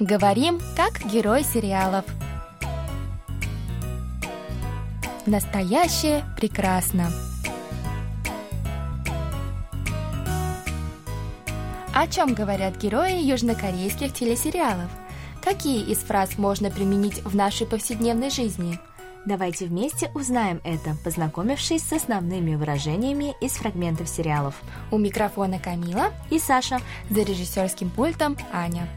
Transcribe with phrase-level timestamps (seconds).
[0.00, 2.06] Говорим, как герой сериалов.
[5.26, 7.10] Настоящее прекрасно.
[11.94, 14.88] О чем говорят герои южнокорейских телесериалов?
[15.44, 18.80] Какие из фраз можно применить в нашей повседневной жизни?
[19.26, 24.54] Давайте вместе узнаем это, познакомившись с основными выражениями из фрагментов сериалов.
[24.90, 26.80] У микрофона Камила и Саша.
[27.10, 28.88] За режиссерским пультом Аня.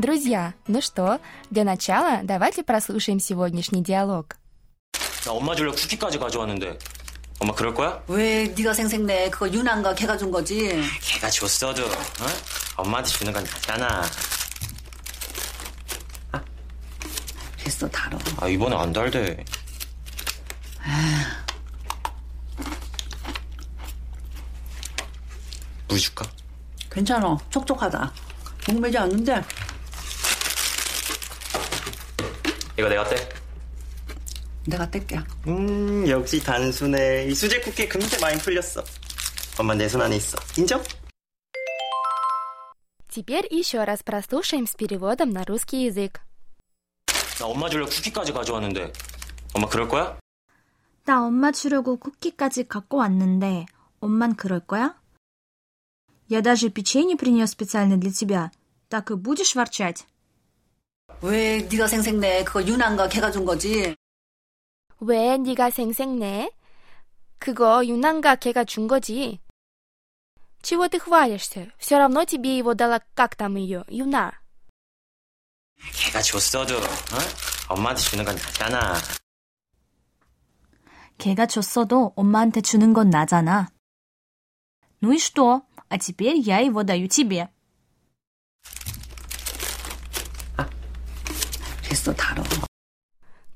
[0.00, 4.36] Друзья, ну что, для начала давайте прослушаем сегодняшний диалог.
[5.24, 6.78] 나 엄마 주려고 쿠키까지 가져왔는데
[7.40, 8.02] 엄마 그럴 거야?
[8.08, 9.30] 왜 네가 생색내?
[9.30, 10.82] 그거 유난가 걔가 준 거지.
[11.02, 12.26] 걔가 줬어도 어?
[12.76, 14.02] 엄마한테 주는 건 나잖아
[17.58, 18.16] 됐어 다뤄.
[18.38, 19.44] 아 이번에 안 달대
[25.88, 26.24] 물 줄까?
[26.90, 27.36] 괜찮아.
[27.50, 28.12] 촉촉하다.
[28.68, 29.42] 목매지 않는데
[32.78, 33.16] 이거 내가 떼?
[34.66, 35.18] 내가 뗄게.
[35.46, 38.82] 음 역시 단순해 이 수제 쿠키에 금세 많이 풀렸어
[39.58, 40.82] 엄마 내 손 안에 있어 인정?
[43.08, 46.20] Теперь еще раз прослушаем с переводом на русский язык.
[47.38, 48.92] 나 엄마 주려고 쿠키까지 가져왔는데
[49.54, 50.18] 엄마 그럴 거야?
[51.04, 53.66] 나 엄마 주려고 쿠키까지 갖고 왔는데
[54.00, 54.94] 엄만 그럴 거야?
[56.28, 58.50] Я даже печенье принес специально для тебя.
[58.90, 60.04] Так и будешь ворчать?
[61.22, 62.44] 왜 네가 생색내?
[62.44, 63.94] 그거 유난가 걔가 준 거지.
[65.00, 66.50] 왜 네가 생색내?
[67.38, 69.40] 그거 유난가 걔가 준 거지.
[70.62, 71.70] Чего ты хвалишься?
[71.78, 74.32] Все равно тебе его дала, как там ее, Юна.
[75.92, 77.68] 걔가 줬어도 어?
[77.68, 78.94] 엄마한테 주는 건 나잖아
[81.18, 83.68] 걔가 줬어도 엄마한테 주는 건 나잖아.
[85.00, 85.62] Ну и что?
[85.88, 87.48] А теперь я его даю тебе.
[92.00, 92.42] 됐어 다뤄.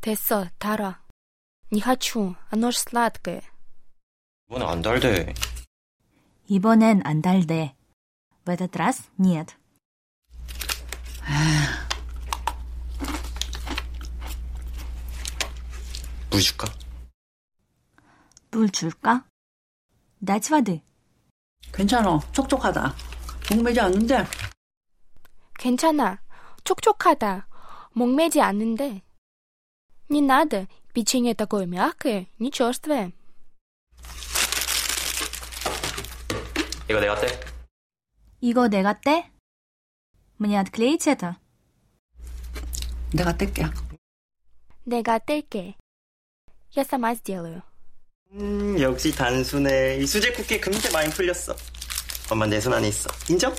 [0.00, 1.00] 됐어, 달아.
[1.72, 3.42] Не хочу, оно ж сладкое.
[4.48, 5.34] 이번에 안 달대
[6.48, 7.76] 이번엔 안 달대.
[8.44, 9.56] В этот раз нет.
[16.30, 16.66] 물 줄까?
[18.50, 19.24] 물 줄까?
[20.20, 20.82] Дать воды.
[21.72, 22.18] 괜찮아.
[22.32, 22.94] 촉촉하다.
[23.50, 24.24] 목매지 않는데
[25.58, 26.20] 괜찮아.
[26.64, 27.46] 촉촉하다.
[27.94, 29.02] 목매지 않는데.
[30.10, 30.66] Не надо.
[30.92, 33.12] Печенье такое мягкое, не черствое.
[36.88, 37.28] 이거 내가 떼?
[38.40, 39.30] 이거 내가 떼?
[40.38, 41.36] Мне отклеить это?
[43.12, 43.66] 내가 뗄게.
[44.84, 45.76] 내가 뗄게.
[46.76, 47.62] Я сама сделаю.
[48.32, 49.98] 음, 역시 단순해.
[49.98, 51.54] 이 수제 쿠키에 금세 많이 풀렸어.
[52.30, 53.10] 엄마 내 손 안에 있어.
[53.28, 53.54] 인정?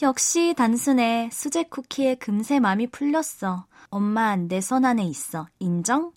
[0.00, 1.30] 역시 단순해.
[1.32, 3.66] 수제 쿠키에 금세 맘이 풀렸어.
[3.90, 5.48] 엄마 내 손 안에 있어.
[5.58, 6.12] 인정?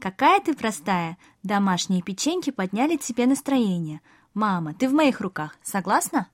[0.00, 1.18] Какая ты простая.
[1.42, 4.00] Домашние печеньки подняли тебе настроение.
[4.34, 5.56] Мама, ты в моих руках.
[5.62, 6.30] Согласна?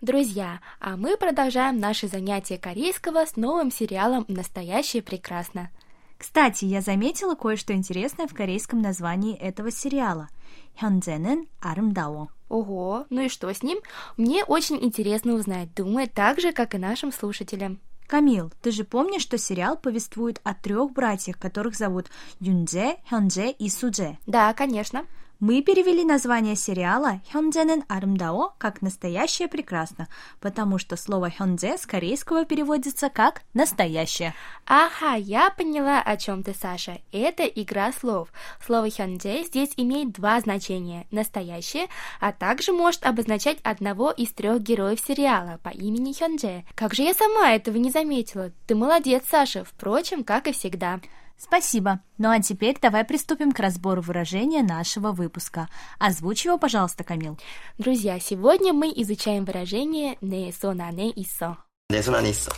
[0.00, 5.70] Друзья, а мы продолжаем наше занятие корейского с новым сериалом «Настоящее прекрасно».
[6.18, 10.28] Кстати, я заметила кое-что интересное в корейском названии этого сериала.
[10.76, 12.28] 현재는 아름다워.
[12.49, 13.79] Ого, ну и что с ним?
[14.17, 17.79] Мне очень интересно узнать, думаю, так же, как и нашим слушателям.
[18.07, 22.07] Камил, ты же помнишь, что сериал повествует о трех братьях, которых зовут
[22.39, 24.17] Юнже, Хёнже и Судже?
[24.25, 25.05] Да, конечно.
[25.39, 30.09] Мы перевели название сериала «Хёнджэнэн арамдао» как «Настоящее прекрасно»,
[30.41, 34.35] потому что слово Хёнджэ с корейского переводится как «настоящее».
[34.65, 36.99] Ага, я поняла, о чем ты, Саша.
[37.13, 38.33] Это игра слов.
[38.65, 41.87] Слово Хёнджэ здесь имеет два значения– «настоящее»,
[42.19, 46.65] а также может обозначать одного из трех героев сериала по имени Хёнджэ.
[46.75, 48.51] Как же я сама этого не заметила?
[48.67, 50.99] Ты молодец, Саша, впрочем, как и всегда.
[51.39, 52.01] Спасибо.
[52.17, 55.69] Ну а теперь давай приступим к разбору выражения нашего выпуска.
[55.97, 57.39] Озвучь его, пожалуйста, Камил.
[57.77, 61.57] Друзья, сегодня мы изучаем выражение «не со на не исо».
[61.89, 62.51] «Не со на не исо».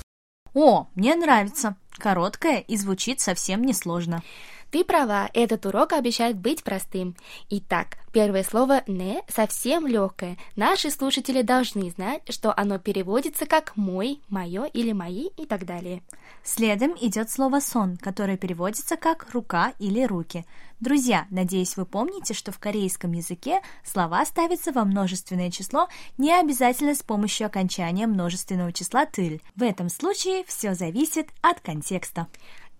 [0.53, 1.77] О, мне нравится.
[1.91, 4.17] Короткое и звучит совсем несложно.
[4.17, 4.23] сложно.
[4.71, 7.17] Ты права, этот урок обещает быть простым.
[7.49, 10.37] Итак, первое слово «не» совсем легкое.
[10.55, 16.01] Наши слушатели должны знать, что оно переводится как «мой», «моё» или «мои» и так далее.
[16.41, 20.45] Следом идет слово «сон», которое переводится как «рука» или «руки».
[20.79, 26.95] Друзья, надеюсь, вы помните, что в корейском языке слова ставятся во множественное число не обязательно
[26.95, 29.41] с помощью окончания множественного числа «тыль».
[29.55, 32.25] В этом случае все зависит от контекста.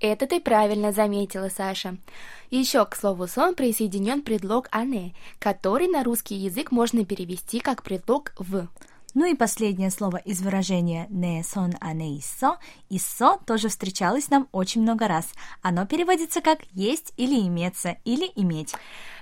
[0.02, 1.96] Это ты правильно заметила, Саша.
[2.50, 8.34] Еще к слову сон присоединен предлог «ане», который на русский язык можно перевести как предлог
[8.40, 8.68] «в».
[9.14, 12.58] Ну и последнее слово из выражения «не сон а не иссо».
[12.90, 15.28] «Иссо» тоже встречалось нам очень много раз.
[15.62, 18.74] Оно переводится как «есть» или «иметься» или «иметь».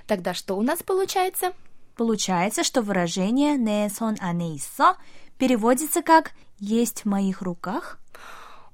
[0.06, 1.52] Тогда что у нас получается?
[1.94, 4.96] Получается, что выражение «не сон а не иссо»
[5.36, 7.99] переводится как «есть в моих руках»,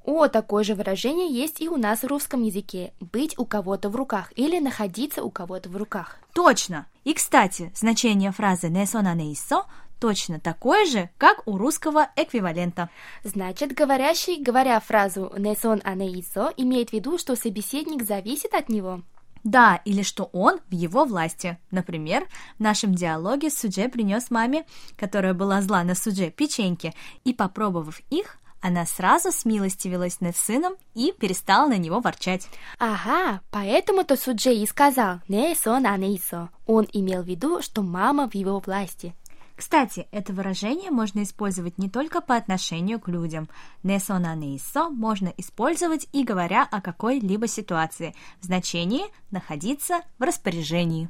[0.07, 2.93] о, такое же выражение есть и у нас в русском языке.
[3.01, 6.17] Быть у кого-то в руках или находиться у кого-то в руках.
[6.33, 6.87] Точно!
[7.05, 9.67] И, кстати, значение фразы «не сон а не иссо»
[9.99, 12.91] точно такое же, как у русского эквивалента.
[13.25, 18.55] Значит, говорящий, говоря фразу «не сон а не иссо», имеет в виду, что собеседник зависит
[18.55, 19.03] от него.
[19.43, 21.57] Да, или что он в его власти.
[21.71, 22.27] Например,
[22.59, 24.67] в нашем диалоге Судже принес маме,
[24.97, 26.95] которая была зла на Судже, печеньки,
[27.25, 32.49] и, попробовав их, она сразу смилостивилась над сыном и перестала на него ворчать.
[32.81, 36.51] Ага, поэтому-то Суджей и сказал «не сон, а не исо».
[36.67, 39.15] Он имел в виду, что мама в его власти.
[39.55, 43.49] Кстати, это выражение можно использовать не только по отношению к людям.
[43.85, 51.09] «Несона нейсо» можно использовать и говоря о какой-либо ситуации в значении «находиться в распоряжении».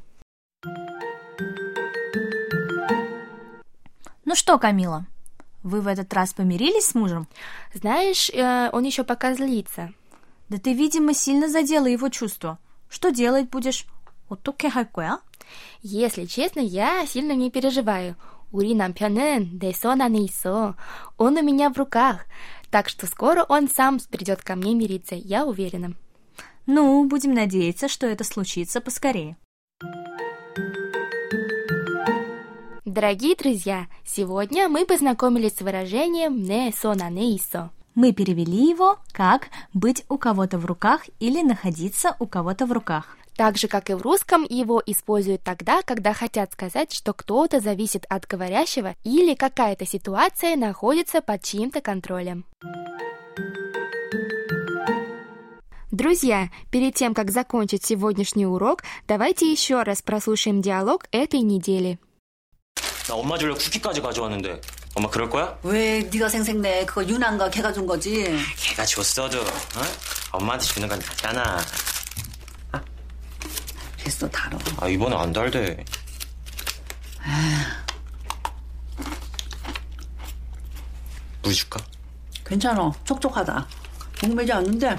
[4.27, 5.07] Ну что, Камила,
[5.66, 7.28] вы в этот раз помирились с мужем?
[7.74, 9.94] Знаешь, э, он еще пока злится.
[10.50, 12.60] Да ты, видимо, сильно задела его чувства.
[12.90, 13.86] Что делать будешь?
[14.28, 15.20] 어떻게 할 거야?
[15.82, 18.16] Если честно, я сильно не переживаю.
[18.52, 20.76] 우리 남편은 내 손 안에 있어.
[21.18, 22.26] Он у меня в руках.
[22.70, 25.94] Так что скоро он сам придет ко мне мириться, я уверена.
[26.66, 29.38] Ну, будем надеяться, что это случится поскорее.
[32.97, 37.69] Дорогие друзья, сегодня мы познакомились с выражением «не сона не исо».
[37.95, 43.19] Мы перевели его как «быть у кого-то в руках» или «находиться у кого-то в руках».
[43.37, 48.07] Так же, как и в русском, его используют тогда, когда хотят сказать, что кто-то зависит
[48.09, 52.47] от говорящего или какая-то ситуация находится под чьим-то контролем.
[55.93, 61.99] Друзья, перед тем, как закончить сегодняшний урок, давайте еще раз прослушаем диалог этой недели.
[63.09, 64.61] 나 엄마 주려 쿠키까지 가져왔는데
[64.95, 65.57] 엄마 그럴 거야?
[65.63, 66.87] 왜 네가 생색내?
[66.87, 68.25] 그거 유난가 걔가 준 거지.
[68.57, 69.83] 걔가 줬어도 어?
[70.33, 71.59] 엄마한테 주는 건 같잖아.
[73.99, 74.59] 됐어 달어.
[74.79, 75.85] 아 이번에 안 달대.
[81.43, 81.81] 물 줄까?
[82.45, 82.91] 괜찮아.
[83.05, 83.67] 촉촉하다.
[84.23, 84.97] 목매지 않는데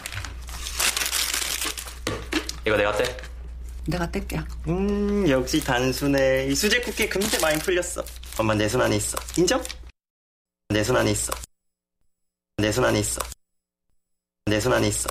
[2.66, 3.18] 이거 내가 떼.
[3.87, 4.41] 내가 뗄게.
[4.69, 6.47] 음 역시 단순해.
[6.49, 8.05] 이 수제 쿠키 금세 많이 풀렸어.
[8.39, 9.19] 엄마 내 손 안에 있어.
[9.37, 9.63] 인정?
[10.69, 11.33] 내 손 안에 있어.
[12.59, 13.21] 내 손 안에 있어.
[14.47, 15.11] 내 손 안에 있어.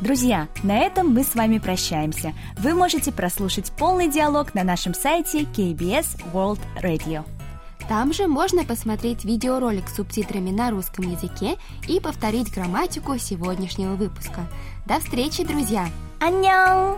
[0.00, 2.32] Друзья, на этом мы с вами прощаемся.
[2.58, 7.24] Вы можете прослушать полный диалог на нашем сайте KBS World Radio.
[7.89, 11.57] Там же можно посмотреть видеоролик с субтитрами на русском языке
[11.87, 14.47] и повторить грамматику сегодняшнего выпуска.
[14.85, 15.87] До встречи, друзья!
[16.19, 16.97] 안녕!